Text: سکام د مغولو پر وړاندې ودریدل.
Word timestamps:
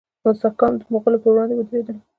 سکام 0.41 0.73
د 0.79 0.81
مغولو 0.93 1.21
پر 1.23 1.29
وړاندې 1.31 1.55
ودریدل. 1.57 1.97